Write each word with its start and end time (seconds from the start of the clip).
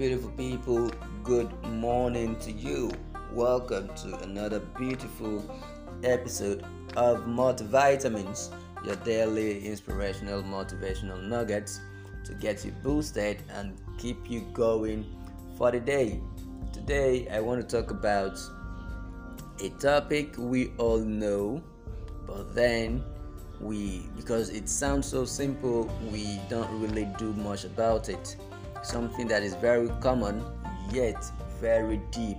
beautiful 0.00 0.30
people. 0.30 0.90
Good 1.22 1.52
morning 1.64 2.34
to 2.36 2.50
you. 2.50 2.90
Welcome 3.34 3.94
to 3.96 4.16
another 4.20 4.60
beautiful 4.78 5.44
episode 6.02 6.64
of 6.96 7.26
Multivitamins, 7.26 8.48
your 8.82 8.96
daily 8.96 9.66
inspirational 9.66 10.42
motivational 10.42 11.22
nuggets 11.22 11.82
to 12.24 12.32
get 12.32 12.64
you 12.64 12.72
boosted 12.82 13.42
and 13.52 13.78
keep 13.98 14.30
you 14.30 14.40
going 14.54 15.04
for 15.58 15.70
the 15.70 15.80
day. 15.80 16.18
Today, 16.72 17.28
I 17.28 17.40
want 17.40 17.60
to 17.60 17.76
talk 17.76 17.90
about 17.90 18.40
a 19.62 19.68
topic 19.68 20.34
we 20.38 20.72
all 20.78 21.00
know, 21.00 21.62
but 22.26 22.54
then 22.54 23.04
we, 23.60 24.08
because 24.16 24.48
it 24.48 24.66
sounds 24.66 25.06
so 25.06 25.26
simple, 25.26 25.94
we 26.10 26.40
don't 26.48 26.70
really 26.80 27.06
do 27.18 27.34
much 27.34 27.64
about 27.64 28.08
it 28.08 28.38
something 28.82 29.28
that 29.28 29.42
is 29.42 29.54
very 29.54 29.88
common 30.00 30.44
yet 30.92 31.22
very 31.60 32.00
deep. 32.10 32.38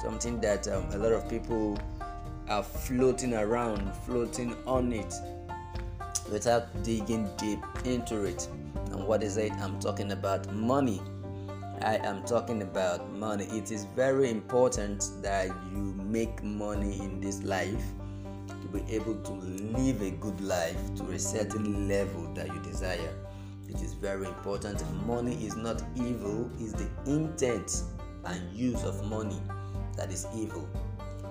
Something 0.00 0.40
that 0.40 0.68
um, 0.68 0.86
a 0.92 0.98
lot 0.98 1.12
of 1.12 1.28
people 1.28 1.78
are 2.48 2.62
floating 2.62 3.34
around 3.34 3.92
floating 4.06 4.56
on 4.66 4.92
it 4.92 5.12
without 6.30 6.82
digging 6.84 7.28
deep 7.36 7.58
into 7.84 8.24
it. 8.24 8.48
And 8.92 9.04
what 9.06 9.22
is 9.22 9.36
it 9.36 9.52
i'm 9.54 9.78
talking 9.80 10.12
about? 10.12 10.52
Money. 10.52 11.02
I 11.82 11.96
am 11.96 12.22
talking 12.24 12.62
about 12.62 13.12
money. 13.12 13.44
It 13.46 13.70
is 13.70 13.84
very 13.84 14.30
important 14.30 15.10
that 15.22 15.48
you 15.72 15.94
make 16.04 16.42
money 16.42 16.98
in 17.00 17.20
this 17.20 17.42
life 17.42 17.84
to 18.48 18.68
be 18.68 18.82
able 18.94 19.16
to 19.16 19.32
live 19.32 20.00
a 20.00 20.10
good 20.12 20.40
life 20.40 20.94
to 20.96 21.10
a 21.10 21.18
certain 21.18 21.86
level 21.86 22.32
that 22.34 22.46
you 22.46 22.58
desire 22.62 23.12
it 23.68 23.82
is 23.82 23.94
very 23.94 24.26
important. 24.26 24.82
Money 25.06 25.34
is 25.44 25.56
not 25.56 25.82
evil, 25.96 26.50
it's 26.58 26.72
the 26.72 26.88
intent 27.06 27.82
and 28.24 28.52
use 28.56 28.84
of 28.84 29.04
money 29.06 29.40
that 29.96 30.10
is 30.10 30.26
evil. 30.34 30.68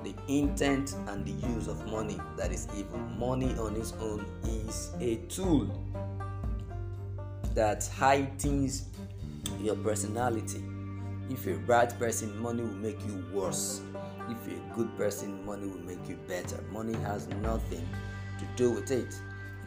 The 0.04 0.14
intent 0.28 0.96
and 1.08 1.26
the 1.26 1.48
use 1.48 1.68
of 1.68 1.86
money 1.88 2.20
that 2.38 2.52
is 2.52 2.68
evil. 2.78 3.00
Money 3.00 3.54
on 3.58 3.76
its 3.76 3.94
own 4.00 4.26
is 4.44 4.92
a 5.00 5.16
tool 5.28 5.68
that 7.56 7.88
heightens 7.98 8.90
your 9.62 9.76
personality. 9.78 10.64
If 11.30 11.46
you're 11.46 11.56
a 11.56 11.60
bad 11.60 11.98
person, 11.98 12.38
money 12.40 12.62
will 12.62 12.70
make 12.70 13.00
you 13.08 13.26
worse. 13.34 13.82
If 14.30 14.38
you're 14.48 14.60
a 14.60 14.76
good 14.76 14.96
person, 14.98 15.44
money 15.46 15.68
will 15.68 15.80
make 15.80 16.08
you 16.08 16.18
better. 16.28 16.62
Money 16.72 16.94
has 17.00 17.28
nothing 17.42 17.88
to 18.38 18.46
do 18.56 18.72
with 18.72 18.92
it 18.92 19.16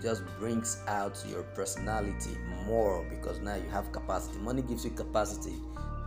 just 0.02 0.24
brings 0.38 0.80
out 0.86 1.22
your 1.28 1.42
personality 1.42 2.36
more 2.66 3.04
because 3.10 3.40
now 3.40 3.54
you 3.56 3.68
have 3.70 3.90
capacity. 3.92 4.38
Money 4.38 4.62
gives 4.62 4.84
you 4.84 4.90
capacity 4.90 5.54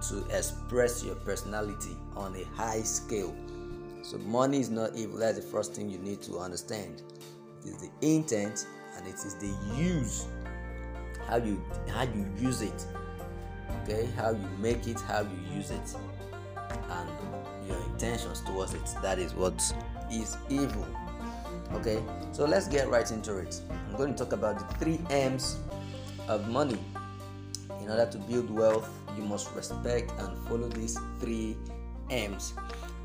to 0.09 0.25
express 0.35 1.03
your 1.03 1.15
personality 1.15 1.95
on 2.15 2.35
a 2.35 2.43
high 2.55 2.81
scale. 2.81 3.35
So 4.03 4.17
money 4.17 4.59
is 4.59 4.69
not 4.69 4.95
evil. 4.95 5.17
That's 5.17 5.37
the 5.37 5.43
first 5.43 5.73
thing 5.73 5.89
you 5.89 5.99
need 5.99 6.21
to 6.23 6.39
understand. 6.39 7.03
It 7.63 7.69
is 7.69 7.77
the 7.77 7.89
intent 8.01 8.67
and 8.97 9.07
it 9.07 9.15
is 9.15 9.35
the 9.35 9.53
use. 9.77 10.27
How 11.27 11.37
you 11.37 11.63
how 11.87 12.03
you 12.03 12.25
use 12.39 12.61
it. 12.61 12.85
Okay, 13.83 14.07
how 14.17 14.31
you 14.31 14.49
make 14.59 14.87
it, 14.87 14.99
how 15.01 15.21
you 15.21 15.55
use 15.55 15.71
it, 15.71 15.95
and 16.89 17.09
your 17.67 17.77
intentions 17.91 18.41
towards 18.41 18.73
it. 18.73 18.89
That 19.01 19.19
is 19.19 19.33
what 19.33 19.61
is 20.11 20.37
evil. 20.49 20.85
Okay, 21.75 22.03
so 22.31 22.45
let's 22.45 22.67
get 22.67 22.89
right 22.89 23.09
into 23.09 23.37
it. 23.37 23.61
I'm 23.69 23.97
going 23.97 24.13
to 24.13 24.23
talk 24.23 24.33
about 24.33 24.59
the 24.59 24.75
three 24.75 24.99
M's 25.09 25.57
of 26.27 26.47
money. 26.47 26.77
In 27.81 27.89
order 27.89 28.05
to 28.11 28.17
build 28.19 28.49
wealth, 28.49 28.89
you 29.17 29.23
must 29.23 29.53
respect 29.55 30.11
and 30.19 30.37
follow 30.47 30.67
these 30.69 30.99
three 31.19 31.57
M's. 32.09 32.53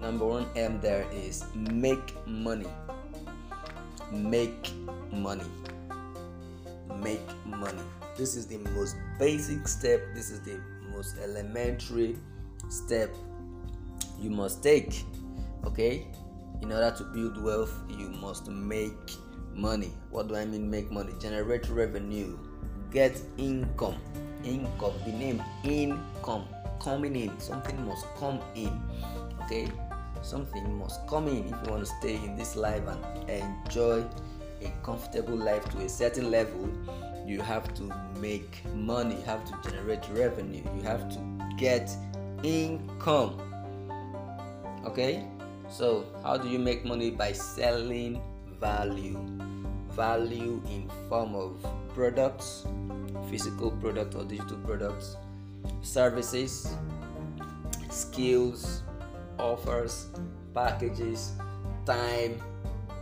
Number 0.01 0.27
one 0.27 0.47
M 0.57 0.81
there 0.81 1.07
is 1.13 1.45
make 1.55 2.15
money. 2.27 2.67
Make 4.13 4.73
money. 5.13 5.45
Make 7.03 7.27
money. 7.47 7.83
This 8.17 8.37
is 8.37 8.47
the 8.47 8.59
most 8.59 8.97
basic 9.19 9.69
step, 9.69 10.01
this 10.15 10.31
is 10.31 10.41
the 10.41 10.61
most 10.93 11.17
elementary 11.19 12.17
step 12.69 13.15
you 14.19 14.31
must 14.31 14.63
take. 14.63 15.05
Okay, 15.65 16.07
in 16.63 16.73
order 16.73 16.95
to 16.97 17.05
build 17.05 17.43
wealth, 17.43 17.75
you 17.89 18.09
must 18.09 18.49
make 18.49 19.13
money. 19.55 19.93
What 20.11 20.29
do 20.29 20.37
I 20.37 20.45
mean 20.45 20.71
make 20.71 20.91
money? 20.91 21.13
Generate 21.21 21.69
revenue, 21.69 22.39
get 22.91 23.21
income. 23.39 23.97
Income, 24.45 24.93
the 25.05 25.13
name 25.13 25.43
income 25.65 26.45
coming 26.81 27.17
in. 27.17 27.39
Something 27.41 27.85
must 27.87 28.07
come 28.17 28.41
in. 28.55 28.81
Okay? 29.45 29.69
Something 30.23 30.79
must 30.79 31.07
come 31.07 31.29
in 31.29 31.47
if 31.47 31.51
you 31.65 31.71
want 31.71 31.85
to 31.85 31.93
stay 32.01 32.17
in 32.17 32.37
this 32.37 32.57
life 32.57 32.83
and 32.87 33.31
enjoy 33.31 34.05
a 34.63 34.73
comfortable 34.83 35.37
life 35.37 35.65
to 35.71 35.79
a 35.79 35.89
certain 35.89 36.31
level. 36.31 36.69
You 37.27 37.41
have 37.41 37.75
to 37.75 37.93
make 38.21 38.63
money, 38.75 39.17
you 39.17 39.23
have 39.23 39.45
to 39.45 39.71
generate 39.71 40.09
revenue, 40.11 40.63
you 40.77 40.83
have 40.83 41.09
to 41.11 41.55
get 41.59 41.91
income. 42.43 43.41
Okay? 44.85 45.25
So, 45.69 46.07
how 46.23 46.37
do 46.37 46.49
you 46.49 46.59
make 46.59 46.85
money? 46.85 47.11
By 47.11 47.33
selling 47.33 48.23
value. 48.61 49.19
Value 49.91 50.63
in 50.71 50.91
form 51.09 51.35
of 51.35 51.65
products, 51.95 52.67
physical 53.31 53.71
product 53.71 54.15
or 54.15 54.25
digital 54.25 54.59
products, 54.59 55.17
services, 55.83 56.69
skills, 57.91 58.83
offers, 59.39 60.09
packages, 60.55 61.33
time. 61.87 62.41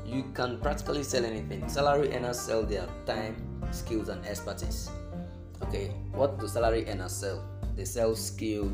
You 0.06 0.24
can 0.34 0.58
practically 0.60 1.02
sell 1.02 1.24
anything. 1.24 1.68
Salary 1.68 2.14
earners 2.14 2.38
sell 2.38 2.62
their 2.62 2.86
time, 3.06 3.34
skills, 3.72 4.08
and 4.08 4.24
expertise. 4.24 4.88
Okay, 5.62 5.88
what 6.12 6.38
do 6.38 6.46
salary 6.46 6.88
earners 6.88 7.12
sell? 7.12 7.42
They 7.74 7.84
sell 7.84 8.14
skill, 8.14 8.70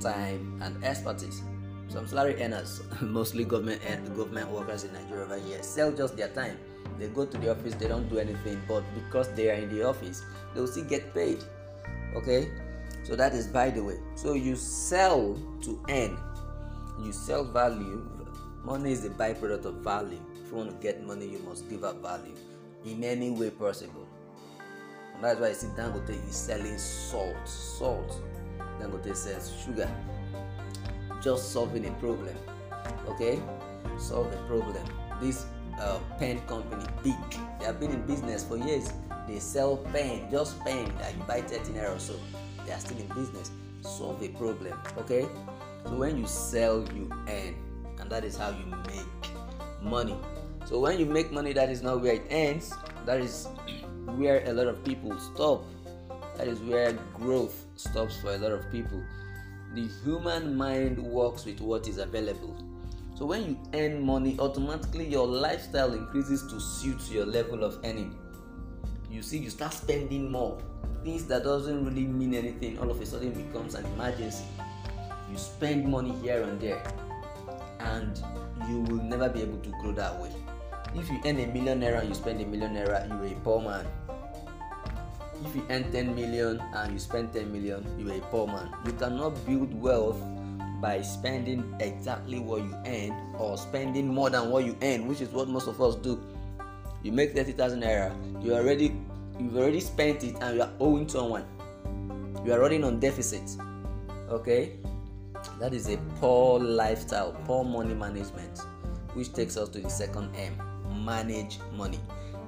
time, 0.00 0.60
and 0.62 0.84
expertise 0.84 1.40
some 1.88 2.06
salary 2.06 2.42
earners, 2.42 2.82
mostly 3.00 3.44
government 3.44 3.80
eh, 3.86 3.96
government 4.16 4.50
workers 4.50 4.84
in 4.84 4.92
Nigeria 4.92 5.24
over 5.24 5.38
here, 5.38 5.62
sell 5.62 5.92
just 5.92 6.16
their 6.16 6.28
time. 6.28 6.58
They 6.98 7.08
go 7.08 7.26
to 7.26 7.38
the 7.38 7.50
office, 7.50 7.74
they 7.74 7.88
don't 7.88 8.08
do 8.08 8.18
anything, 8.18 8.60
but 8.66 8.82
because 8.94 9.28
they 9.34 9.50
are 9.50 9.54
in 9.54 9.68
the 9.74 9.86
office, 9.86 10.22
they 10.54 10.60
will 10.60 10.68
still 10.68 10.84
get 10.84 11.14
paid. 11.14 11.42
Okay, 12.14 12.50
so 13.04 13.14
that 13.16 13.34
is 13.34 13.46
by 13.46 13.70
the 13.70 13.82
way. 13.82 13.98
So 14.14 14.34
you 14.34 14.56
sell 14.56 15.38
to 15.62 15.80
earn, 15.90 16.18
you 17.04 17.12
sell 17.12 17.44
value. 17.44 18.08
Money 18.64 18.92
is 18.92 19.04
a 19.04 19.10
byproduct 19.10 19.64
of 19.64 19.74
value. 19.76 20.20
If 20.42 20.50
you 20.50 20.56
want 20.56 20.70
to 20.70 20.76
get 20.82 21.04
money, 21.06 21.28
you 21.28 21.38
must 21.40 21.68
give 21.70 21.84
up 21.84 22.02
value 22.02 22.34
in 22.84 23.04
any 23.04 23.30
way 23.30 23.50
possible. 23.50 24.08
And 25.14 25.22
that's 25.22 25.38
why 25.40 25.48
I 25.48 25.52
see 25.52 25.68
Dangote 25.68 26.10
is 26.28 26.34
selling 26.34 26.76
salt. 26.78 27.48
Salt. 27.48 28.20
Dangote 28.80 29.14
sells 29.14 29.52
sugar 29.64 29.88
just 31.26 31.50
solving 31.50 31.84
a 31.86 31.90
problem. 31.94 32.36
Okay, 33.08 33.42
solve 33.98 34.32
a 34.32 34.36
problem. 34.46 34.84
This 35.20 35.44
uh, 35.80 35.98
pen 36.20 36.38
company, 36.46 36.84
big, 37.02 37.16
they 37.58 37.64
have 37.64 37.80
been 37.80 37.90
in 37.90 38.02
business 38.06 38.44
for 38.44 38.56
years. 38.56 38.92
They 39.26 39.40
sell 39.40 39.78
pen, 39.92 40.30
just 40.30 40.60
pen 40.60 40.86
that 41.00 41.16
you 41.16 41.22
buy 41.24 41.40
13 41.40 41.74
naira 41.74 41.96
or 41.96 41.98
so. 41.98 42.14
They 42.64 42.70
are 42.70 42.78
still 42.78 42.98
in 42.98 43.08
business. 43.08 43.50
Solve 43.80 44.22
a 44.22 44.28
problem. 44.38 44.78
Okay, 44.98 45.26
so 45.82 45.96
when 45.96 46.16
you 46.16 46.28
sell, 46.28 46.86
you 46.94 47.10
earn, 47.26 47.56
and 47.98 48.08
that 48.08 48.22
is 48.22 48.36
how 48.36 48.50
you 48.50 48.66
make 48.86 49.82
money. 49.82 50.16
So 50.64 50.78
when 50.78 50.96
you 51.00 51.06
make 51.06 51.32
money, 51.32 51.52
that 51.54 51.70
is 51.70 51.82
not 51.82 52.02
where 52.02 52.14
it 52.14 52.26
ends. 52.30 52.72
That 53.04 53.18
is 53.18 53.48
where 54.14 54.44
a 54.46 54.52
lot 54.52 54.68
of 54.68 54.84
people 54.84 55.18
stop. 55.18 55.64
That 56.36 56.46
is 56.46 56.60
where 56.60 56.92
growth 57.14 57.66
stops 57.74 58.16
for 58.20 58.32
a 58.32 58.38
lot 58.38 58.52
of 58.52 58.70
people 58.70 59.02
the 59.76 59.88
human 60.02 60.56
mind 60.56 60.96
works 60.98 61.44
with 61.44 61.60
what 61.60 61.86
is 61.86 61.98
available. 61.98 62.56
So 63.14 63.26
when 63.26 63.44
you 63.44 63.58
earn 63.74 64.04
money, 64.04 64.34
automatically 64.38 65.06
your 65.06 65.26
lifestyle 65.26 65.92
increases 65.92 66.42
to 66.50 66.58
suit 66.58 67.10
your 67.10 67.26
level 67.26 67.62
of 67.62 67.78
earning. 67.84 68.16
You 69.10 69.20
see, 69.20 69.36
you 69.36 69.50
start 69.50 69.74
spending 69.74 70.32
more. 70.32 70.58
Things 71.04 71.26
that 71.26 71.44
doesn't 71.44 71.84
really 71.84 72.06
mean 72.06 72.34
anything 72.34 72.78
all 72.78 72.90
of 72.90 73.00
a 73.02 73.06
sudden 73.06 73.32
becomes 73.32 73.74
an 73.74 73.84
emergency. 73.84 74.46
You 75.30 75.36
spend 75.36 75.86
money 75.86 76.14
here 76.22 76.42
and 76.42 76.58
there, 76.58 76.82
and 77.78 78.18
you 78.68 78.80
will 78.80 79.04
never 79.04 79.28
be 79.28 79.42
able 79.42 79.58
to 79.58 79.70
grow 79.82 79.92
that 79.92 80.18
way. 80.20 80.32
If 80.94 81.10
you 81.10 81.20
earn 81.26 81.38
a 81.38 81.46
million 81.48 81.82
naira 81.82 82.00
and 82.00 82.08
you 82.08 82.14
spend 82.14 82.40
a 82.40 82.46
million 82.46 82.74
naira, 82.74 83.06
you're 83.08 83.26
a 83.26 83.40
poor 83.40 83.60
man 83.60 83.86
if 85.46 85.56
you 85.56 85.64
earn 85.70 85.90
10 85.92 86.14
million 86.14 86.60
and 86.74 86.92
you 86.92 86.98
spend 86.98 87.32
10 87.32 87.52
million 87.52 87.84
you 87.98 88.10
are 88.10 88.16
a 88.16 88.20
poor 88.32 88.46
man. 88.46 88.70
You 88.84 88.92
cannot 88.92 89.44
build 89.46 89.72
wealth 89.80 90.20
by 90.80 91.00
spending 91.02 91.74
exactly 91.80 92.38
what 92.38 92.62
you 92.62 92.74
earn 92.86 93.12
or 93.38 93.56
spending 93.56 94.08
more 94.12 94.30
than 94.30 94.50
what 94.50 94.64
you 94.64 94.76
earn 94.82 95.06
which 95.06 95.20
is 95.20 95.28
what 95.30 95.48
most 95.48 95.68
of 95.68 95.80
us 95.80 95.94
do. 95.96 96.20
You 97.02 97.12
make 97.12 97.32
30000 97.32 97.82
naira 97.82 98.44
you 98.44 98.54
already 98.54 98.94
you've 99.38 99.56
already 99.56 99.80
spent 99.80 100.24
it 100.24 100.36
and 100.40 100.56
you 100.56 100.62
are 100.62 100.72
owing 100.80 101.08
someone. 101.08 101.44
You 102.44 102.52
are 102.52 102.60
running 102.60 102.84
on 102.84 103.00
deficit 103.00 103.56
Okay, 104.28 104.72
that 105.60 105.72
is 105.72 105.88
a 105.88 105.96
poor 106.18 106.58
lifestyle, 106.58 107.32
poor 107.44 107.62
money 107.64 107.94
management, 107.94 108.58
which 109.14 109.32
takes 109.32 109.56
us 109.56 109.68
to 109.68 109.78
the 109.78 109.88
second 109.88 110.34
M 110.34 110.58
manage 111.04 111.60
money. 111.76 112.00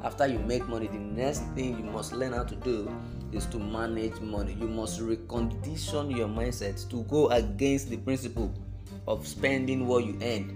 After 0.04 0.26
you 0.26 0.38
make 0.38 0.66
money, 0.68 0.86
the 0.86 0.98
next 0.98 1.42
thing 1.54 1.76
you 1.76 1.90
must 1.90 2.12
learn 2.12 2.32
how 2.32 2.44
to 2.44 2.54
do 2.54 2.88
is 3.32 3.46
to 3.46 3.58
manage 3.58 4.20
money. 4.20 4.56
You 4.58 4.68
must 4.68 5.00
recondition 5.00 6.16
your 6.16 6.28
mindset 6.28 6.88
to 6.90 7.02
go 7.04 7.28
against 7.30 7.90
the 7.90 7.96
principle 7.96 8.52
of 9.06 9.26
spending 9.26 9.86
what 9.86 10.04
you 10.04 10.16
earn. 10.22 10.54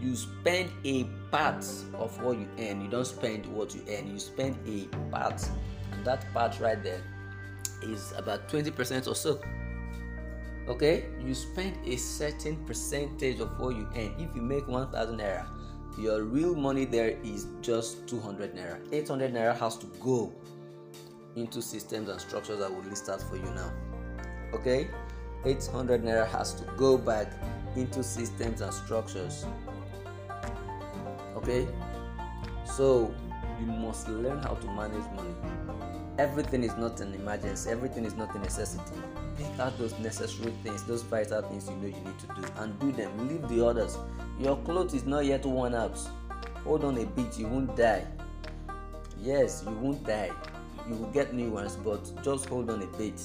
You 0.00 0.14
spend 0.16 0.70
a 0.84 1.04
part 1.30 1.64
of 1.94 2.22
what 2.22 2.36
you 2.36 2.46
earn, 2.58 2.82
you 2.82 2.88
don't 2.88 3.06
spend 3.06 3.46
what 3.46 3.74
you 3.74 3.82
earn, 3.88 4.10
you 4.12 4.18
spend 4.18 4.58
a 4.68 4.86
part, 5.10 5.42
and 5.92 6.04
that 6.04 6.30
part 6.34 6.60
right 6.60 6.82
there 6.82 7.00
is 7.82 8.12
about 8.18 8.48
20% 8.48 9.08
or 9.08 9.14
so. 9.14 9.40
Okay, 10.68 11.04
you 11.24 11.34
spend 11.34 11.76
a 11.86 11.96
certain 11.96 12.56
percentage 12.64 13.40
of 13.40 13.58
what 13.58 13.76
you 13.76 13.88
earn. 13.96 14.14
If 14.18 14.34
you 14.34 14.42
make 14.42 14.66
1000 14.68 15.18
naira, 15.18 15.46
your 15.98 16.22
real 16.24 16.54
money 16.54 16.84
there 16.84 17.16
is 17.22 17.46
just 17.60 18.06
200 18.08 18.54
naira. 18.54 18.78
800 18.92 19.32
naira 19.32 19.56
has 19.58 19.76
to 19.78 19.86
go 20.00 20.32
into 21.36 21.60
systems 21.60 22.08
and 22.08 22.20
structures 22.20 22.58
that 22.58 22.70
will 22.72 22.82
list 22.82 23.08
out 23.08 23.22
for 23.22 23.36
you 23.36 23.50
now. 23.54 23.72
Okay, 24.52 24.88
800 25.44 26.02
naira 26.02 26.26
has 26.28 26.54
to 26.54 26.64
go 26.76 26.96
back 26.96 27.32
into 27.76 28.02
systems 28.02 28.60
and 28.60 28.72
structures. 28.72 29.44
Okay, 31.36 31.66
so 32.64 33.12
you 33.60 33.66
must 33.66 34.08
learn 34.08 34.38
how 34.38 34.54
to 34.54 34.66
manage 34.66 35.04
money. 35.14 35.34
Everything 36.18 36.62
is 36.62 36.76
not 36.76 37.00
an 37.00 37.14
emergency, 37.14 37.70
everything 37.70 38.04
is 38.04 38.14
not 38.14 38.34
a 38.34 38.38
necessity. 38.38 39.00
Pick 39.36 39.58
out 39.58 39.76
those 39.78 39.98
necessary 39.98 40.52
things, 40.62 40.84
those 40.84 41.02
vital 41.02 41.42
things 41.42 41.68
you 41.68 41.76
know 41.76 41.86
you 41.86 42.04
need 42.04 42.18
to 42.20 42.26
do, 42.26 42.46
and 42.58 42.78
do 42.78 42.92
them. 42.92 43.28
Leave 43.28 43.48
the 43.48 43.66
others. 43.66 43.98
Your 44.38 44.56
clothes 44.58 44.94
is 44.94 45.04
not 45.04 45.24
yet 45.24 45.44
worn 45.44 45.74
out. 45.74 45.98
Hold 46.62 46.84
on 46.84 46.98
a 46.98 47.04
bit, 47.04 47.38
you 47.38 47.48
won't 47.48 47.76
die. 47.76 48.04
Yes, 49.20 49.64
you 49.66 49.74
won't 49.74 50.04
die. 50.06 50.30
You 50.88 50.96
will 50.96 51.10
get 51.10 51.34
new 51.34 51.50
ones, 51.50 51.76
but 51.76 52.10
just 52.22 52.46
hold 52.48 52.70
on 52.70 52.82
a 52.82 52.86
bit 52.98 53.20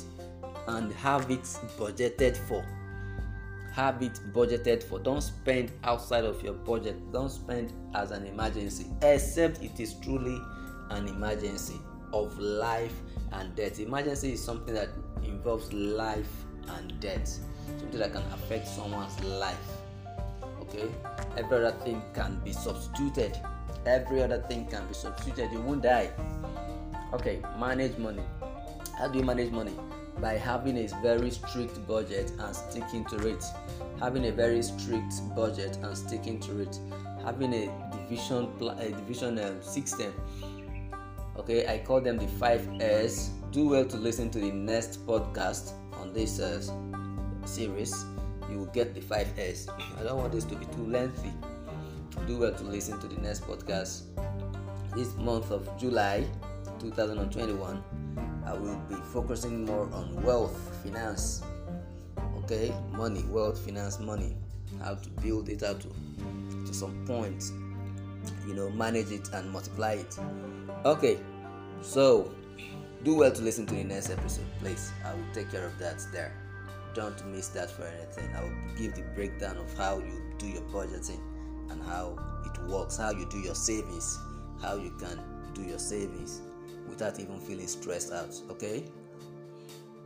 and 0.68 0.94
have 0.94 1.30
it 1.30 1.44
budgeted 1.78 2.38
for. 2.38 2.66
Have 3.80 4.02
it 4.02 4.20
budgeted 4.34 4.84
for. 4.84 5.00
Don't 5.00 5.22
spend 5.22 5.72
outside 5.86 6.26
of 6.26 6.44
your 6.44 6.52
budget. 6.52 6.98
Don't 7.14 7.30
spend 7.30 7.72
as 7.96 8.12
an 8.12 8.26
emergency, 8.26 8.88
except 9.02 9.64
it 9.64 9.80
is 9.80 9.94
truly 9.94 10.38
an 10.90 11.08
emergency 11.08 11.80
of 12.12 12.38
life 12.38 12.92
and 13.32 13.56
death. 13.56 13.80
Emergency 13.80 14.34
is 14.34 14.44
something 14.44 14.74
that 14.74 14.90
involves 15.24 15.72
life 15.72 16.28
and 16.68 17.00
death, 17.00 17.40
something 17.80 18.00
that 18.02 18.12
can 18.12 18.24
affect 18.34 18.68
someone's 18.68 19.18
life. 19.24 19.72
Okay, 20.60 20.90
every 21.38 21.60
other 21.60 21.72
thing 21.86 22.02
can 22.14 22.38
be 22.44 22.52
substituted. 22.52 23.40
Every 23.86 24.22
other 24.22 24.42
thing 24.50 24.68
can 24.68 24.86
be 24.88 24.94
substituted. 24.94 25.54
You 25.54 25.62
won't 25.62 25.84
die. 25.84 26.12
Okay, 27.14 27.42
manage 27.58 27.98
money. 27.98 28.24
How 28.98 29.08
do 29.08 29.20
you 29.20 29.24
manage 29.24 29.52
money? 29.52 29.72
By 30.22 30.34
having 30.34 30.78
a 30.78 30.88
very 31.02 31.32
strict 31.32 31.86
budget 31.88 32.32
and 32.40 32.56
sticking 32.56 33.06
to 33.06 33.28
it. 33.28 33.44
Having 34.00 34.26
a 34.26 34.32
very 34.32 34.62
strict 34.62 35.14
budget 35.36 35.78
and 35.82 35.98
sticking 35.98 36.40
to 36.42 36.62
it. 36.62 36.80
Having 37.24 37.54
a 37.54 37.90
division 37.92 38.50
a 38.80 38.90
division 38.90 39.40
um, 39.40 39.62
system. 39.62 40.14
Okay 41.38 41.68
i 41.68 41.78
call 41.78 42.02
them 42.02 42.18
the 42.18 42.28
five 42.28 42.68
s 42.82 43.32
do 43.52 43.70
well 43.70 43.86
to 43.86 43.98
listen 43.98 44.30
to 44.30 44.40
the 44.40 44.52
next 44.52 45.06
podcast 45.08 45.74
on 46.02 46.14
this 46.14 46.40
uh, 46.40 46.62
series. 47.46 48.06
You 48.50 48.60
will 48.60 48.74
get 48.74 48.94
the 48.94 49.02
five 49.02 49.28
s 49.38 49.68
i 50.00 50.04
don't 50.04 50.18
want 50.18 50.32
this 50.32 50.44
to 50.46 50.56
be 50.56 50.66
too 50.66 50.86
lengthy. 50.86 51.32
Do 52.28 52.40
well 52.40 52.54
to 52.54 52.64
listen 52.64 53.00
to 53.00 53.08
the 53.08 53.20
next 53.22 53.44
podcast. 53.44 54.04
This 54.96 55.16
month 55.16 55.52
of 55.52 55.70
july 55.78 56.26
2021 56.80 57.84
i 58.50 58.54
will 58.54 58.82
be 58.90 58.96
focusing 59.14 59.66
more 59.66 59.88
on 59.94 60.22
wealth 60.24 60.58
finance 60.84 61.44
okay? 62.50 62.74
Money 62.92 63.24
wealth 63.30 63.60
finance 63.60 64.00
money. 64.00 64.36
How 64.84 64.96
to 64.96 65.10
build 65.22 65.50
it 65.50 65.62
how 65.62 65.74
to 65.74 65.88
to 66.66 66.74
some 66.74 67.06
point 67.06 67.52
you 68.48 68.54
know 68.54 68.70
manage 68.72 69.12
it 69.12 69.30
and 69.34 69.50
multiply 69.52 69.94
it. 69.94 70.18
Okay 70.86 71.20
so 71.82 72.32
do 73.04 73.16
well 73.16 73.32
to 73.32 73.42
listen 73.42 73.66
to 73.68 73.76
the 73.76 73.84
next 73.84 74.10
episode 74.10 74.46
please. 74.60 74.92
I 75.06 75.14
will 75.14 75.34
take 75.34 75.52
care 75.52 75.66
of 75.66 75.78
that 75.80 76.06
there. 76.12 76.34
Don't 76.94 77.24
miss 77.28 77.50
that 77.50 77.70
for 77.70 77.84
anything. 77.84 78.36
I 78.36 78.44
will 78.44 78.56
give 78.78 78.96
the 78.96 79.04
breakdown 79.16 79.58
of 79.58 79.72
how 79.78 80.00
you 80.00 80.22
do 80.38 80.48
your 80.48 80.64
budgeting 80.64 81.20
and 81.70 81.82
how 81.84 82.18
it 82.46 82.70
works 82.70 82.98
how 82.98 83.12
you 83.12 83.28
do 83.30 83.38
your 83.40 83.54
savings 83.54 84.18
how 84.60 84.76
you 84.76 84.92
can 85.00 85.20
do 85.54 85.62
your 85.62 85.78
savings 85.78 86.42
without 86.90 87.20
even 87.20 87.40
feeling 87.40 87.68
stressed 87.68 88.12
out 88.12 88.36
okay? 88.50 88.84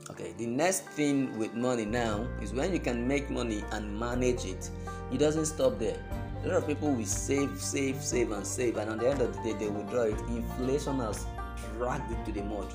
Okay 0.10 0.34
the 0.38 0.46
next 0.46 0.82
thing 0.90 1.38
with 1.38 1.54
money 1.54 1.86
now 1.86 2.28
is 2.42 2.54
when 2.54 2.74
you 2.74 2.80
can 2.80 3.08
make 3.08 3.30
money 3.30 3.64
and 3.72 3.98
manage 4.00 4.46
it. 4.46 4.70
It 5.12 5.18
doesn't 5.18 5.46
stop 5.46 5.80
there. 5.80 5.98
A 6.44 6.48
lot 6.48 6.58
of 6.58 6.68
people 6.68 6.92
will 6.92 7.06
save 7.06 7.60
save 7.60 8.02
save 8.02 8.32
and 8.32 8.46
save 8.46 8.78
and 8.78 8.92
at 8.92 9.00
the 9.00 9.10
end 9.10 9.22
of 9.22 9.36
the 9.36 9.42
day 9.44 9.54
they 9.54 9.70
withdraw 9.70 10.04
it. 10.04 10.20
Inflation 10.28 11.00
has 11.00 11.26
dragged 11.78 12.12
it 12.12 12.26
to 12.26 12.32
the 12.32 12.44
mud. 12.44 12.68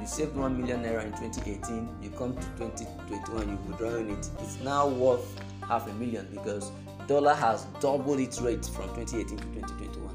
You 0.00 0.06
saved 0.06 0.36
1 0.36 0.60
million 0.60 0.82
naira 0.82 1.04
in 1.04 1.12
2018 1.12 1.88
you 2.02 2.10
come 2.10 2.34
to 2.34 2.46
2021 2.58 3.48
you 3.48 3.58
withdrawing 3.66 4.10
it. 4.10 4.28
It's 4.40 4.60
now 4.60 4.86
worth 4.86 5.26
half 5.66 5.88
a 5.88 5.92
million 5.94 6.28
because 6.30 6.70
dollar 7.06 7.34
has 7.34 7.64
doubled 7.80 8.20
its 8.20 8.40
rate 8.40 8.64
from 8.66 8.88
2018 8.94 9.38
to 9.38 9.44
2021 9.44 10.14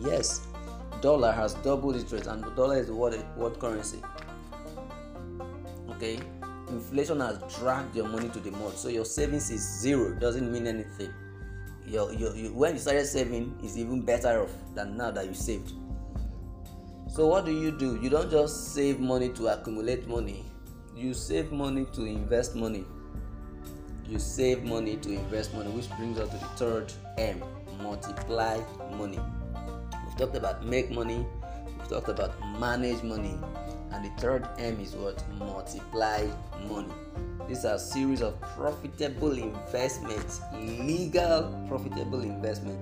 yes 0.00 0.46
dollar 1.00 1.32
has 1.32 1.54
doubled 1.54 1.96
its 1.96 2.12
rate 2.12 2.26
and 2.26 2.42
the 2.42 2.50
dollar 2.50 2.78
is 2.78 2.86
the 2.86 2.94
world, 2.94 3.22
world 3.36 3.58
currency. 3.58 4.02
Okay? 5.90 6.18
Inflation 6.68 7.20
has 7.20 7.38
dragged 7.58 7.96
your 7.96 8.08
money 8.08 8.28
to 8.28 8.40
the 8.40 8.50
mud 8.50 8.76
so 8.76 8.88
your 8.88 9.04
savings 9.04 9.50
is 9.50 9.62
zero 9.80 10.14
doesn't 10.18 10.52
mean 10.52 10.66
anything. 10.66 11.12
Your, 11.86 12.12
your, 12.12 12.34
your 12.36 12.52
when 12.52 12.74
you 12.74 12.78
started 12.78 13.06
saving 13.06 13.58
is 13.64 13.78
even 13.78 14.02
better 14.02 14.42
off 14.42 14.52
than 14.74 14.96
now 14.96 15.10
that 15.10 15.26
you 15.26 15.34
saved. 15.34 15.72
So 17.10 17.26
what 17.26 17.46
do 17.46 17.52
you 17.52 17.70
do? 17.70 17.98
You 18.02 18.10
don't 18.10 18.30
just 18.30 18.74
save 18.74 19.00
money 19.00 19.30
to 19.30 19.48
accumulate 19.48 20.06
money. 20.06 20.44
You 20.94 21.14
save 21.14 21.50
money 21.52 21.86
to 21.94 22.04
invest 22.04 22.54
money. 22.54 22.84
You 24.06 24.18
save 24.18 24.64
money 24.64 24.96
to 24.96 25.10
invest 25.12 25.54
money 25.54 25.70
which 25.70 25.90
brings 25.96 26.18
us 26.18 26.28
to 26.30 26.36
the 26.36 26.44
third 26.56 26.92
m 27.16 27.42
multiply 27.82 28.58
money 28.96 29.18
talked 30.18 30.36
about 30.36 30.66
make 30.66 30.90
money 30.90 31.24
we've 31.78 31.88
talked 31.88 32.08
about 32.08 32.32
manage 32.58 33.02
money 33.02 33.38
and 33.92 34.04
the 34.04 34.20
third 34.20 34.46
m 34.58 34.78
is 34.80 34.94
what? 34.94 35.22
Multiply 35.38 36.26
money. 36.68 36.92
These 37.48 37.64
are 37.64 37.76
a 37.76 37.78
series 37.78 38.20
of 38.20 38.38
profitable 38.40 39.32
investments 39.32 40.40
legal 40.54 41.64
profitable 41.68 42.20
investment 42.20 42.78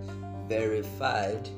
verified 0.49 1.49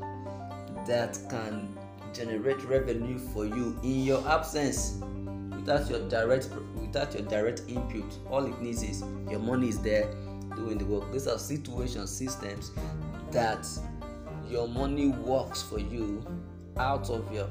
that 0.87 1.19
can 1.31 1.77
generate 2.13 2.63
revenue 2.65 3.19
for 3.19 3.47
you 3.47 3.79
in 3.83 4.05
your 4.05 4.27
absence. 4.29 4.99
Without 5.51 5.89
your 5.89 6.09
direct 6.09 6.51
without 6.77 7.15
your 7.15 7.23
direct 7.23 7.63
input 7.69 8.19
all 8.31 8.45
it 8.47 8.61
needs 8.61 8.83
is 8.83 9.03
your 9.31 9.41
money 9.41 9.69
is 9.69 9.79
there 9.81 10.15
doing 10.57 10.79
the 10.79 10.85
work. 10.85 11.11
These 11.13 11.27
are 11.27 11.39
situation 11.39 12.07
systems 12.07 12.73
that 13.31 13.67
your 14.51 14.69
money 14.69 15.09
works 15.09 15.63
for 15.63 15.79
you 15.79 16.25
out 16.77 17.11
of 17.11 17.33
your 17.33 17.49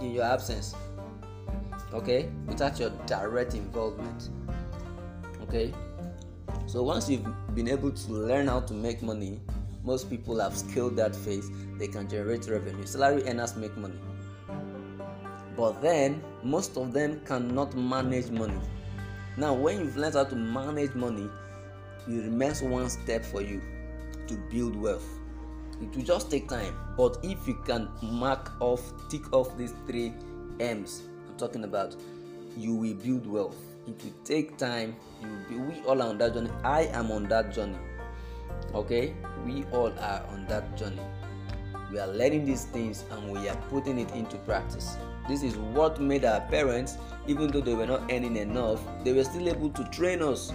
in 0.00 0.12
your 0.12 0.24
absence 0.24 0.74
okay? 1.92 2.30
Without 2.46 2.78
your 2.78 2.90
direct 3.06 3.54
involvement 3.54 4.30
okay? 5.42 5.72
So 6.66 6.82
once 6.82 7.08
you've 7.08 7.26
been 7.54 7.68
able 7.68 7.90
to 7.90 8.12
learn 8.12 8.46
how 8.46 8.60
to 8.60 8.74
make 8.74 9.02
money 9.02 9.40
most 9.82 10.10
people 10.10 10.38
have 10.40 10.56
scaled 10.56 10.96
that 10.96 11.16
phase. 11.16 11.50
They 11.78 11.88
can 11.88 12.08
generate 12.08 12.46
revenue. 12.48 12.84
Salary 12.84 13.26
earners 13.26 13.56
make 13.56 13.74
money. 13.78 13.98
But 15.56 15.80
then 15.80 16.22
most 16.42 16.76
of 16.76 16.92
them 16.92 17.20
cannot 17.24 17.74
manage 17.74 18.30
money. 18.30 18.60
Now 19.36 19.54
when 19.54 19.80
you've 19.80 19.96
learned 19.96 20.14
how 20.14 20.24
to 20.24 20.36
manage 20.36 20.94
money 20.94 21.28
it 22.06 22.10
remains 22.10 22.62
one 22.62 22.88
step 22.88 23.24
for 23.24 23.40
you 23.40 23.60
to 24.26 24.34
build 24.50 24.74
wealth 24.76 25.19
it 25.80 25.94
will 25.96 26.04
just 26.04 26.30
take 26.30 26.48
time. 26.48 26.74
But 26.96 27.18
if 27.22 27.46
you 27.48 27.54
can 27.66 27.88
mark 28.02 28.52
off 28.60 28.82
tick 29.08 29.32
off 29.32 29.56
these 29.56 29.74
three 29.86 30.12
m's 30.60 31.02
i'm 31.28 31.36
talking 31.38 31.64
about 31.64 31.96
you 32.56 32.74
will 32.74 32.94
build 32.94 33.26
wealth. 33.26 33.56
It 33.86 34.02
will 34.04 34.12
take 34.24 34.56
time. 34.56 34.94
You 35.22 35.28
will 35.28 35.48
be 35.48 35.80
we 35.80 35.86
all 35.86 36.02
are 36.02 36.08
on 36.08 36.18
that 36.18 36.34
journey. 36.34 36.50
I 36.64 36.82
am 36.92 37.10
on 37.10 37.24
that 37.28 37.52
journey. 37.52 37.78
Okay? 38.74 39.14
We 39.44 39.64
all 39.72 39.92
are 39.98 40.24
on 40.30 40.46
that 40.48 40.76
journey. 40.76 41.02
We 41.90 41.98
are 41.98 42.06
learning 42.06 42.44
these 42.44 42.64
things 42.66 43.04
and 43.10 43.32
we 43.32 43.48
are 43.48 43.56
putting 43.68 43.98
it 43.98 44.12
into 44.12 44.36
practice. 44.38 44.96
This 45.28 45.42
is 45.42 45.56
what 45.56 46.00
made 46.00 46.24
our 46.24 46.40
parents, 46.42 46.96
even 47.26 47.48
though 47.50 47.60
they 47.60 47.74
were 47.74 47.86
not 47.86 48.02
earning 48.12 48.36
enough, 48.36 48.80
they 49.04 49.12
were 49.12 49.24
still 49.24 49.48
able 49.48 49.70
to 49.70 49.84
train 49.90 50.22
us, 50.22 50.52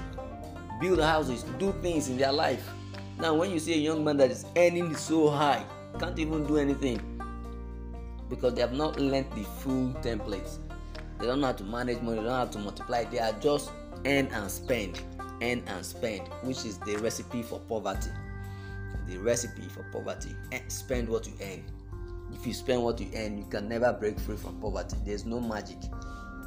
build 0.80 1.02
houses, 1.02 1.44
do 1.60 1.74
things 1.82 2.08
in 2.08 2.18
their 2.18 2.32
life. 2.32 2.70
Now, 3.20 3.34
when 3.34 3.52
you 3.52 3.60
see 3.60 3.74
a 3.74 3.78
young 3.78 4.04
man 4.04 4.18
that 4.18 4.30
is 4.30 4.46
earning 4.58 4.96
so 4.96 5.30
high, 5.30 5.66
can't 6.00 6.20
even 6.20 6.46
do 6.46 6.58
anything 6.58 7.00
because 8.30 8.54
they 8.54 8.62
have 8.62 8.74
not 8.74 9.00
learned 9.00 9.32
the 9.32 9.44
full 9.44 9.94
templates. 10.02 10.58
They 11.20 11.26
don't 11.26 11.40
know 11.40 11.48
how 11.48 11.54
to 11.54 11.64
manage 11.64 12.02
money, 12.02 12.18
they 12.18 12.24
don't 12.24 12.26
know 12.26 12.36
how 12.36 12.46
to 12.46 12.60
multiply. 12.60 13.06
They 13.06 13.20
are 13.20 13.32
just 13.40 13.72
earn 14.06 14.28
and 14.28 14.52
spend, 14.52 15.02
earn 15.42 15.64
and 15.66 15.86
spend, 15.86 16.28
which 16.44 16.66
is 16.66 16.78
the 16.80 16.98
recipe 16.98 17.42
for 17.42 17.60
poverty. 17.60 18.10
The 19.08 19.18
recipe 19.18 19.62
for 19.70 19.84
poverty. 19.94 20.36
Spend 20.68 21.08
what 21.08 21.26
you 21.26 21.34
earn. 21.42 21.64
If 22.34 22.46
you 22.46 22.54
spend 22.54 22.84
what 22.84 23.00
you 23.00 23.08
earn, 23.16 23.38
you 23.38 23.46
can 23.46 23.70
never 23.70 23.94
break 23.94 24.20
free 24.20 24.36
from 24.36 24.60
poverty. 24.60 24.98
There's 25.06 25.26
no 25.26 25.40
magic. 25.40 25.78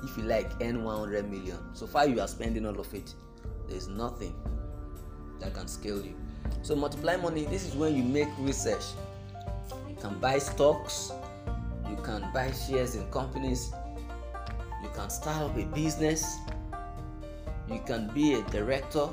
If 0.04 0.16
you 0.18 0.24
like, 0.24 0.50
earn 0.60 0.84
100 0.84 1.30
million. 1.30 1.58
So 1.72 1.86
far, 1.86 2.06
you 2.06 2.20
are 2.20 2.28
spending 2.28 2.66
all 2.66 2.78
of 2.78 2.92
it. 2.92 3.14
There's 3.68 3.88
nothing 3.88 4.34
that 5.40 5.54
can 5.54 5.66
scale 5.66 6.04
you. 6.04 6.14
So, 6.62 6.74
multiply 6.76 7.16
money. 7.16 7.44
This 7.44 7.66
is 7.66 7.74
when 7.74 7.94
you 7.96 8.02
make 8.02 8.28
research. 8.38 8.84
You 9.88 9.96
can 9.96 10.18
buy 10.18 10.38
stocks, 10.38 11.12
you 11.88 11.96
can 11.96 12.28
buy 12.32 12.52
shares 12.52 12.94
in 12.94 13.10
companies, 13.10 13.72
you 14.82 14.88
can 14.94 15.10
start 15.10 15.42
up 15.42 15.56
a 15.56 15.64
business, 15.66 16.38
you 17.68 17.80
can 17.86 18.08
be 18.14 18.34
a 18.34 18.42
director, 18.44 19.08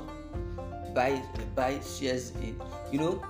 buy 0.94 1.22
buy 1.54 1.80
shares 1.80 2.30
in 2.42 2.60
you 2.90 2.98
know 2.98 3.22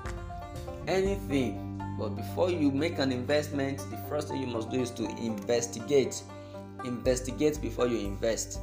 anything. 0.86 1.62
But 1.98 2.10
before 2.10 2.50
you 2.50 2.70
make 2.70 2.98
an 2.98 3.10
investment, 3.10 3.78
the 3.90 3.96
first 4.08 4.28
thing 4.28 4.40
you 4.40 4.46
must 4.46 4.70
do 4.70 4.82
is 4.82 4.90
to 4.92 5.04
investigate. 5.16 6.22
Investigate 6.84 7.60
before 7.62 7.86
you 7.86 8.06
invest. 8.06 8.60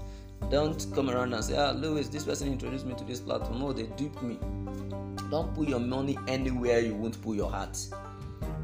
Don't 0.51 0.85
come 0.93 1.09
around 1.09 1.33
and 1.33 1.43
say, 1.43 1.57
Ah, 1.57 1.71
Lewis, 1.71 2.09
this 2.09 2.25
person 2.25 2.47
introduced 2.47 2.85
me 2.85 2.93
to 2.95 3.03
this 3.03 3.19
platform. 3.19 3.63
Oh, 3.63 3.73
they 3.73 3.87
duped 3.97 4.21
me. 4.21 4.37
Don't 5.33 5.51
put 5.55 5.67
your 5.67 5.79
money 5.79 6.15
anywhere 6.27 6.77
you 6.77 6.93
won't 6.93 7.19
put 7.23 7.35
your 7.35 7.49
heart. 7.49 7.75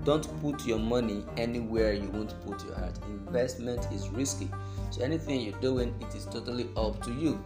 Don't 0.04 0.40
put 0.40 0.68
your 0.68 0.78
money 0.78 1.26
anywhere 1.36 1.94
you 1.94 2.08
won't 2.10 2.40
put 2.46 2.64
your 2.64 2.76
heart. 2.76 2.96
Investment 3.08 3.88
is 3.92 4.08
risky. 4.10 4.52
So 4.92 5.02
anything 5.02 5.42
you're 5.42 5.60
doing, 5.62 5.96
it 6.00 6.14
is 6.14 6.26
totally 6.26 6.70
up 6.78 7.04
to 7.06 7.12
you. 7.12 7.44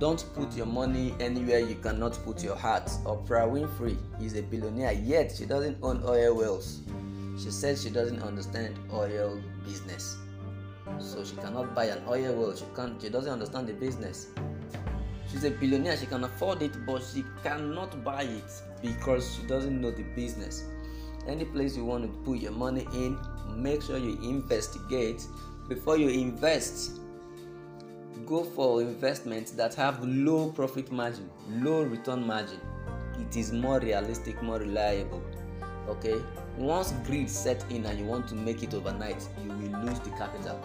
Don't 0.00 0.24
put 0.34 0.56
your 0.56 0.66
money 0.66 1.14
anywhere 1.20 1.60
you 1.60 1.76
cannot 1.76 2.14
put 2.24 2.42
your 2.42 2.56
heart. 2.56 2.86
Oprah 3.04 3.48
Winfrey 3.48 3.96
is 4.20 4.34
a 4.34 4.42
billionaire, 4.42 4.94
yet 4.94 5.30
she 5.30 5.46
doesn't 5.46 5.78
own 5.80 6.02
oil 6.04 6.34
wells. 6.34 6.80
She 7.38 7.52
says 7.52 7.80
she 7.80 7.90
doesn't 7.90 8.22
understand 8.24 8.76
oil 8.92 9.40
business. 9.64 10.16
So 10.98 11.24
she 11.24 11.36
cannot 11.36 11.76
buy 11.76 11.84
an 11.84 12.02
oil 12.08 12.34
well. 12.34 12.56
She 12.56 12.64
can't 12.74 13.00
she 13.00 13.08
doesn't 13.08 13.30
understand 13.30 13.68
the 13.68 13.74
business. 13.74 14.30
She's 15.30 15.44
a 15.44 15.50
billionaire, 15.50 15.96
she 15.96 16.06
can 16.06 16.24
afford 16.24 16.62
it, 16.62 16.86
but 16.86 17.02
she 17.02 17.24
cannot 17.42 18.02
buy 18.02 18.22
it 18.22 18.50
because 18.80 19.34
she 19.34 19.46
doesn't 19.46 19.80
know 19.80 19.90
the 19.90 20.04
business. 20.14 20.64
Any 21.26 21.44
place 21.44 21.76
you 21.76 21.84
want 21.84 22.04
to 22.04 22.08
put 22.24 22.38
your 22.38 22.52
money 22.52 22.86
in, 22.94 23.18
make 23.54 23.82
sure 23.82 23.98
you 23.98 24.18
investigate. 24.22 25.26
Before 25.68 25.98
you 25.98 26.08
invest 26.08 26.98
go 28.28 28.44
for 28.44 28.82
investments 28.82 29.52
that 29.52 29.74
have 29.74 30.04
low 30.04 30.50
profit 30.50 30.92
margin 30.92 31.30
low 31.62 31.82
return 31.82 32.26
margin. 32.26 32.60
It 33.18 33.36
is 33.36 33.52
more 33.52 33.80
realistic 33.80 34.42
more 34.42 34.58
reliable 34.58 35.22
okay? 35.88 36.20
Once 36.58 36.92
greed 37.06 37.30
set 37.30 37.64
in 37.70 37.86
and 37.86 37.98
you 37.98 38.04
want 38.04 38.28
to 38.28 38.34
make 38.34 38.62
it 38.62 38.74
overnight 38.74 39.26
you 39.42 39.48
will 39.48 39.80
lose 39.80 39.98
the 40.00 40.10
capital 40.10 40.60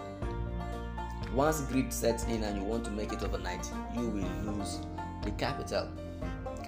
once 1.34 1.62
greed 1.62 1.92
sets 1.92 2.24
in 2.25 2.44
and 2.44 2.58
you 2.58 2.63
want 2.63 2.86
to 2.86 2.92
make 2.92 3.12
it 3.12 3.24
overnight 3.24 3.66
you 3.96 4.08
will 4.08 4.54
lose 4.54 4.80
the 5.24 5.32
capital. 5.32 5.88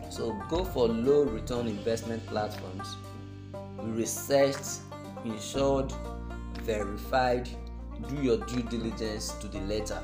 So 0.10 0.36
go 0.50 0.63
for 0.63 0.88
low 0.88 1.24
return 1.24 1.67
investment 1.67 2.25
platforms 2.27 2.95
researched 3.79 4.79
insured 5.24 5.93
verified 6.62 7.48
do 8.10 8.22
your 8.22 8.38
due 8.38 8.63
diligence 8.63 9.31
to 9.39 9.48
the 9.48 9.60
letter. 9.62 10.01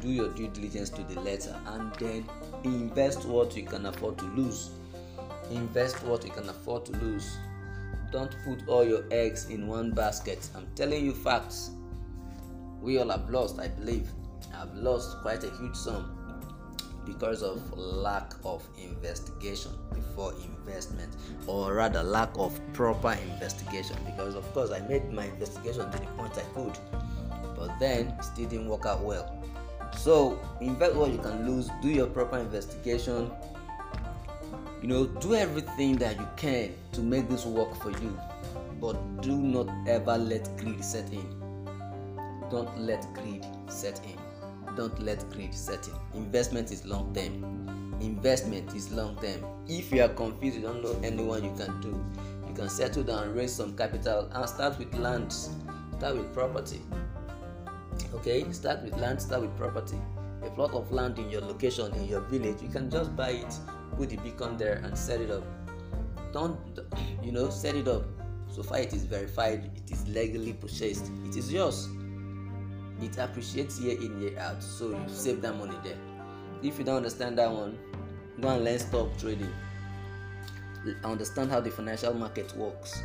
Do 0.00 0.08
your 0.08 0.28
due 0.30 0.48
diligence 0.48 0.90
to 0.90 1.02
the 1.02 1.20
letter 1.20 1.56
and 1.66 1.92
then 1.94 2.24
invest 2.62 3.24
what 3.24 3.56
you 3.56 3.64
can 3.64 3.86
afford 3.86 4.18
to 4.18 4.24
lose. 4.26 4.70
Invest 5.50 6.02
what 6.04 6.24
you 6.24 6.30
can 6.30 6.48
afford 6.48 6.86
to 6.86 6.92
lose. 6.92 7.36
Don't 8.12 8.34
put 8.44 8.68
all 8.68 8.84
your 8.84 9.04
eggs 9.10 9.50
in 9.50 9.66
one 9.66 9.90
basket. 9.90 10.48
I'm 10.54 10.66
telling 10.74 11.04
you 11.04 11.12
facts 11.12 11.70
we 12.84 12.98
all 12.98 13.08
have 13.08 13.28
lost 13.30 13.58
i 13.58 13.68
believe 13.68 14.08
i've 14.60 14.74
lost 14.74 15.16
quite 15.22 15.42
a 15.42 15.50
huge 15.58 15.74
sum 15.74 16.20
because 17.04 17.42
of 17.42 17.60
lack 17.76 18.32
of 18.44 18.66
investigation 18.78 19.72
before 19.92 20.32
investment 20.44 21.12
or 21.46 21.74
rather 21.74 22.02
lack 22.02 22.30
of 22.36 22.58
proper 22.72 23.12
investigation 23.32 23.96
because 24.06 24.34
of 24.34 24.44
course 24.54 24.70
i 24.70 24.80
made 24.88 25.12
my 25.12 25.24
investigation 25.24 25.90
to 25.90 25.98
the 25.98 26.06
point 26.16 26.32
i 26.38 26.42
could 26.54 26.78
but 27.56 27.78
then 27.78 28.08
it 28.08 28.24
still 28.24 28.48
didn't 28.48 28.68
work 28.68 28.86
out 28.86 29.00
well. 29.00 29.42
So 29.96 30.38
invest 30.60 30.96
what 30.96 31.10
you 31.10 31.18
can 31.18 31.48
lose, 31.48 31.70
do 31.80 31.88
your 31.88 32.06
proper 32.06 32.38
investigation, 32.38 33.30
you 34.82 34.88
know, 34.88 35.06
do 35.06 35.34
everything 35.34 35.96
that 35.96 36.18
you 36.18 36.28
can 36.36 36.74
to 36.92 37.00
make 37.00 37.28
this 37.28 37.46
work 37.46 37.74
for 37.80 37.90
you. 37.90 38.18
But 38.80 39.22
do 39.22 39.36
not 39.36 39.68
ever 39.88 40.18
let 40.18 40.54
greed 40.58 40.84
set 40.84 41.10
in. 41.12 41.43
Don't 42.54 42.78
let 42.78 43.12
greed 43.14 43.44
set 43.66 44.00
in. 44.04 44.76
Don't 44.76 45.02
let 45.02 45.28
greed 45.30 45.52
set 45.52 45.88
in. 45.88 46.22
Investment 46.22 46.70
is 46.70 46.86
long 46.86 47.12
term. 47.12 47.98
Investment 48.00 48.72
is 48.76 48.92
long 48.92 49.16
term. 49.16 49.44
If 49.66 49.90
you 49.90 50.04
are 50.04 50.08
confused, 50.08 50.58
you 50.58 50.62
don't 50.62 50.80
know 50.80 50.96
anyone 51.02 51.42
you 51.42 51.52
can 51.56 51.80
do, 51.80 52.04
you 52.46 52.54
can 52.54 52.68
settle 52.68 53.02
down, 53.02 53.34
raise 53.34 53.52
some 53.52 53.76
capital, 53.76 54.30
and 54.32 54.48
start 54.48 54.78
with 54.78 54.94
land, 54.94 55.32
Start 55.32 56.16
with 56.16 56.32
property 56.32 56.80
okay 58.14 58.44
start 58.52 58.82
with 58.82 58.96
land 58.98 59.20
start 59.20 59.42
with 59.42 59.56
property 59.56 59.96
a 60.44 60.50
plot 60.50 60.72
of 60.74 60.90
land 60.92 61.18
in 61.18 61.30
your 61.30 61.40
location 61.40 61.92
in 61.94 62.06
your 62.06 62.20
village 62.22 62.60
you 62.60 62.68
can 62.68 62.90
just 62.90 63.14
buy 63.16 63.30
it 63.30 63.54
put 63.96 64.10
the 64.10 64.16
beacon 64.16 64.56
there 64.56 64.82
and 64.84 64.98
set 64.98 65.20
it 65.20 65.30
up 65.30 65.44
don't 66.32 66.58
you 67.22 67.32
know 67.32 67.48
set 67.48 67.74
it 67.76 67.86
up 67.86 68.02
so 68.48 68.62
far 68.62 68.78
it 68.78 68.92
is 68.92 69.04
verified 69.04 69.70
it 69.76 69.90
is 69.92 70.06
legally 70.08 70.52
purchased 70.52 71.10
it 71.24 71.36
is 71.36 71.52
yours 71.52 71.88
it 73.00 73.18
appreciates 73.18 73.80
year 73.80 74.00
in 74.00 74.20
year 74.20 74.38
out 74.38 74.62
so 74.62 74.88
you 74.88 74.94
mm-hmm. 74.94 75.08
save 75.08 75.40
that 75.42 75.56
money 75.56 75.76
there 75.82 75.98
if 76.62 76.78
you 76.78 76.84
don't 76.84 76.96
understand 76.96 77.36
that 77.38 77.50
one 77.50 77.78
go 78.40 78.48
and 78.48 78.64
learn 78.64 78.78
stock 78.78 79.08
trading 79.18 79.52
understand 81.02 81.50
how 81.50 81.60
the 81.60 81.70
financial 81.70 82.12
market 82.14 82.54
works 82.56 83.02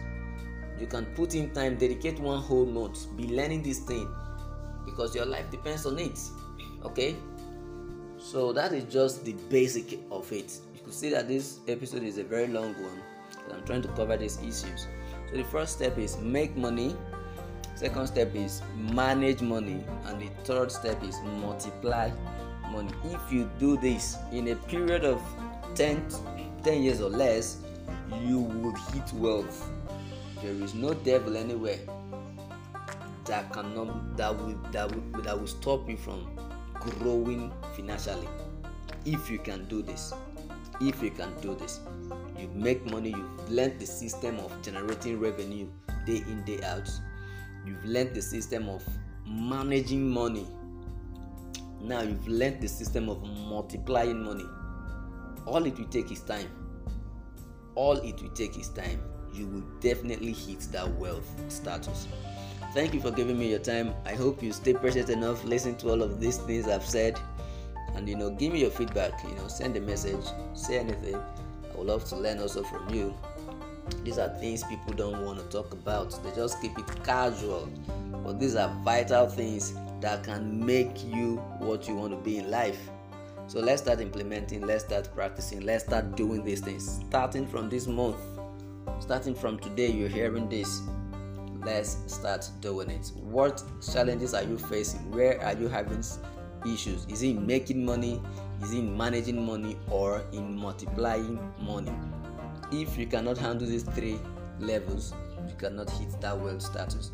you 0.80 0.88
can 0.88 1.06
put 1.08 1.36
in 1.36 1.50
time 1.52 1.76
dedicate 1.78 2.20
one 2.20 2.42
whole 2.42 2.66
month 2.66 3.08
be 3.18 3.28
learning 3.28 3.64
this 3.64 3.80
thing 3.80 4.08
because 4.90 5.16
your 5.16 5.26
life 5.26 5.50
depends 5.52 5.86
on 5.86 6.00
it. 6.00 6.20
Okay? 6.84 7.16
So 8.18 8.52
that 8.54 8.74
is 8.74 8.84
just 8.86 9.24
the 9.24 9.34
basic 9.50 10.00
of 10.12 10.32
it. 10.32 10.58
You 10.76 10.82
can 10.82 10.92
see 10.92 11.10
that 11.12 11.28
this 11.28 11.60
episode 11.68 12.04
is 12.04 12.18
a 12.18 12.24
very 12.24 12.48
long 12.48 12.74
one. 12.74 13.02
I'm 13.54 13.64
trying 13.66 13.82
to 13.84 13.88
cover 13.90 14.18
these 14.18 14.38
issues. 14.40 14.88
So 15.30 15.38
the 15.38 15.44
first 15.46 15.74
step 15.78 15.98
is 15.98 16.18
make 16.18 16.56
money. 16.56 16.96
Second 17.80 18.08
step 18.08 18.36
is 18.36 18.62
manage 18.76 19.42
money. 19.42 19.82
And 20.08 20.20
the 20.20 20.28
third 20.44 20.70
step 20.70 21.02
is 21.02 21.18
multiply 21.40 22.12
money. 22.74 22.92
If 23.06 23.32
you 23.32 23.50
do 23.58 23.78
this 23.78 24.18
in 24.34 24.50
a 24.50 24.56
period 24.58 25.06
of 25.06 25.22
10, 25.76 26.06
10 26.62 26.84
years 26.84 27.00
or 27.00 27.10
less, 27.10 27.60
you 28.26 28.40
will 28.40 28.76
hit 28.92 29.14
wealth. 29.14 29.72
There 30.44 30.52
is 30.52 30.74
no 30.74 30.94
devil 30.94 31.38
anywhere 31.38 31.80
that 33.24 33.54
cannot 33.54 34.18
that 34.18 34.38
will 34.38 34.58
that 34.74 34.92
will 34.92 35.22
that 35.22 35.40
will 35.40 35.48
stop 35.48 35.88
you 35.88 35.96
from 35.96 36.28
growing 36.80 37.52
financially 37.76 38.28
if 39.06 39.30
you 39.30 39.38
can 39.38 39.66
do 39.66 39.84
this 39.84 40.14
if 40.82 41.04
you 41.04 41.12
can 41.12 41.30
do 41.40 41.54
this 41.54 41.80
you 42.40 42.50
make 42.56 42.84
money 42.90 43.12
you've 43.12 43.52
learned 43.52 43.80
the 43.80 43.86
system 43.86 44.40
of 44.40 44.52
generating 44.64 45.20
revenue 45.20 45.68
day 46.08 46.24
in 46.28 46.44
day 46.44 46.60
out 46.64 46.90
you've 47.66 47.84
learned 47.86 48.14
the 48.16 48.22
system 48.22 48.70
of 48.70 48.84
managing 49.26 50.10
money 50.10 50.48
now 51.82 52.02
you've 52.02 52.28
learned 52.28 52.62
the 52.62 52.68
system 52.68 53.10
of 53.10 53.22
multiplying 53.24 54.24
money 54.24 54.46
all 55.46 55.66
it 55.66 55.78
will 55.78 55.88
take 55.88 56.12
is 56.12 56.22
time 56.22 56.50
all 57.76 57.98
it 57.98 58.22
will 58.22 58.30
take 58.30 58.58
is 58.58 58.70
time 58.70 59.02
you 59.34 59.48
will 59.48 59.64
definitely 59.80 60.34
hit 60.34 60.60
that 60.72 60.90
wealth 60.96 61.30
status 61.50 62.08
Thank 62.72 62.94
you 62.94 63.02
for 63.02 63.10
giving 63.10 63.40
me 63.40 63.50
your 63.50 63.60
time. 63.60 63.96
I 64.06 64.14
hope 64.14 64.44
you 64.44 64.54
stay 64.54 64.76
patient 64.76 65.10
enough, 65.10 65.44
listen 65.44 65.76
to 65.78 65.90
all 65.90 66.04
of 66.04 66.20
these 66.20 66.38
things 66.38 66.68
I've 66.68 66.86
said, 66.86 67.20
and 67.96 68.08
you 68.08 68.16
know, 68.16 68.30
give 68.30 68.54
me 68.54 68.60
your 68.62 68.70
feedback. 68.70 69.12
You 69.28 69.34
know, 69.36 69.48
send 69.48 69.76
a 69.76 69.82
message, 69.82 70.24
say 70.54 70.78
anything. 70.78 71.16
I 71.16 71.76
would 71.76 71.88
love 71.88 72.06
to 72.06 72.16
learn 72.16 72.38
also 72.38 72.62
from 72.64 72.88
you. 72.94 73.16
These 74.04 74.18
are 74.18 74.30
things 74.40 74.64
people 74.64 74.94
don't 74.94 75.24
want 75.26 75.40
to 75.40 75.46
talk 75.46 75.74
about. 75.74 76.18
They 76.24 76.32
just 76.36 76.62
keep 76.62 76.78
it 76.78 77.04
casual. 77.04 77.70
But 78.24 78.40
these 78.40 78.56
are 78.56 78.74
vital 78.84 79.28
things 79.28 79.74
that 80.02 80.24
can 80.24 80.66
make 80.66 81.04
you 81.04 81.38
what 81.60 81.88
you 81.88 81.96
want 81.96 82.12
to 82.12 82.18
be 82.18 82.38
in 82.38 82.50
life. 82.50 82.80
So 83.48 83.60
let's 83.60 83.82
start 83.82 84.00
implementing 84.00 84.62
let's 84.62 84.86
start 84.86 85.10
practicing 85.16 85.62
let's 85.62 85.84
start 85.84 86.16
doing 86.16 86.44
these 86.44 86.62
things. 86.62 87.02
Starting 87.10 87.48
from 87.48 87.70
this 87.70 87.88
month 87.88 88.18
starting 89.00 89.34
from 89.34 89.58
today 89.60 89.92
you're 89.92 90.10
hearing 90.10 90.48
this. 90.50 90.82
Let's 91.66 91.98
start 92.08 92.50
doing 92.62 92.90
it. 92.90 93.12
What 93.16 93.64
challenges 93.82 94.34
are 94.34 94.44
you 94.44 94.58
facing? 94.58 95.12
Where 95.12 95.44
are 95.44 95.54
you 95.54 95.68
having 95.68 96.04
issues? 96.66 97.06
Is 97.10 97.24
it 97.24 97.30
in 97.30 97.46
making 97.46 97.84
money? 97.84 98.22
Is 98.62 98.74
it 98.74 98.80
in 98.80 98.96
managing 98.96 99.46
money 99.46 99.78
or 99.90 100.24
in 100.32 100.56
multiplying 100.56 101.40
money 101.60 101.94
if 102.72 102.98
you 102.98 103.06
cannot 103.06 103.38
handle 103.38 103.68
these 103.68 103.84
three 103.84 104.20
levels 104.60 105.14
you 105.48 105.56
cannot 105.56 105.90
hit 105.92 106.20
that 106.22 106.38
wealth 106.38 106.62
status. 106.62 107.12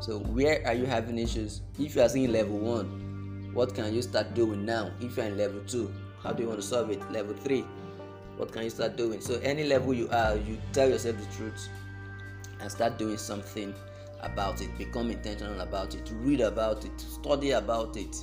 So 0.00 0.18
where 0.18 0.66
are 0.66 0.74
you 0.74 0.84
having 0.84 1.18
issues? 1.18 1.62
If 1.78 1.96
you 1.96 2.02
are 2.02 2.08
seeing 2.08 2.32
level 2.32 2.58
one 2.58 3.50
what 3.54 3.74
can 3.74 3.94
you 3.94 4.02
start 4.02 4.34
doing 4.34 4.64
now? 4.64 4.90
If 5.00 5.16
you're 5.16 5.26
in 5.26 5.36
level 5.36 5.60
two 5.66 5.92
how 6.22 6.32
do 6.32 6.42
you 6.42 6.48
want 6.48 6.60
to 6.60 6.66
solve 6.66 6.90
it? 6.90 7.10
Level 7.10 7.34
three 7.34 7.64
what 8.36 8.52
can 8.52 8.64
you 8.64 8.70
start 8.70 8.96
doing? 8.96 9.20
So 9.20 9.40
any 9.42 9.64
level 9.64 9.94
you 9.94 10.08
are 10.10 10.36
you 10.36 10.58
tell 10.72 10.88
yourself 10.88 11.16
the 11.18 11.36
truth 11.36 11.68
and 12.60 12.70
start 12.70 12.98
doing 12.98 13.16
something 13.16 13.74
about 14.20 14.60
it. 14.60 14.76
Become 14.76 15.10
intentional 15.10 15.60
about 15.60 15.94
it. 15.94 16.10
Read 16.16 16.40
about 16.40 16.84
it. 16.84 17.00
Study 17.00 17.52
about 17.52 17.96
it. 17.96 18.16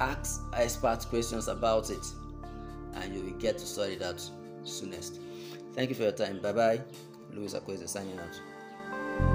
Ask 0.00 0.40
expert 0.54 1.00
questions 1.08 1.48
about 1.48 1.90
it. 1.90 2.04
And 2.94 3.14
you 3.14 3.22
will 3.22 3.38
get 3.38 3.58
to 3.58 3.66
sort 3.66 3.90
it 3.90 4.02
out 4.02 4.22
soonest 4.62 5.20
Thank 5.74 5.90
you 5.90 5.94
for 5.94 6.02
your 6.02 6.12
time. 6.12 6.38
Bye 6.40 6.52
bye. 6.52 6.80
Louis 7.32 7.52
Akweze 7.54 7.88
signing 7.88 8.18
out. 8.18 9.33